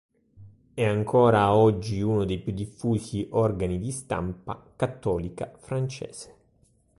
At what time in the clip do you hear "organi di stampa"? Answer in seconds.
3.33-4.73